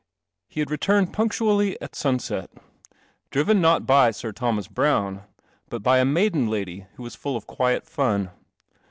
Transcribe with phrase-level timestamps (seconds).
[0.47, 2.49] He had returned punctually at sunset—
[3.29, 5.21] driven not by Sir Thomas Browne,
[5.69, 8.31] but by a maiden lady who was full of quiet fun.